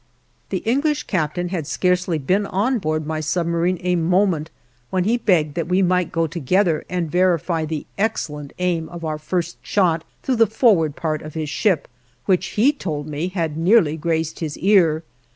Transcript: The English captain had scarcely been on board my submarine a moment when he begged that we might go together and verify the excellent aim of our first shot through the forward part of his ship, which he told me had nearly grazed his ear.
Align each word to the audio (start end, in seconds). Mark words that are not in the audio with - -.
The 0.49 0.63
English 0.65 1.03
captain 1.03 1.49
had 1.49 1.67
scarcely 1.67 2.17
been 2.17 2.47
on 2.47 2.79
board 2.79 3.05
my 3.05 3.19
submarine 3.19 3.77
a 3.81 3.95
moment 3.95 4.49
when 4.89 5.03
he 5.03 5.15
begged 5.17 5.53
that 5.53 5.67
we 5.67 5.83
might 5.83 6.11
go 6.11 6.25
together 6.25 6.83
and 6.89 7.11
verify 7.11 7.65
the 7.65 7.85
excellent 7.99 8.51
aim 8.57 8.89
of 8.89 9.05
our 9.05 9.19
first 9.19 9.57
shot 9.61 10.03
through 10.23 10.37
the 10.37 10.47
forward 10.47 10.95
part 10.95 11.21
of 11.21 11.35
his 11.35 11.51
ship, 11.51 11.87
which 12.25 12.57
he 12.59 12.73
told 12.73 13.05
me 13.05 13.27
had 13.27 13.57
nearly 13.57 13.95
grazed 13.95 14.39
his 14.39 14.57
ear. 14.57 15.03